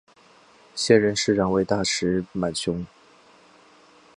[0.73, 2.83] 现任市长为大石满雄。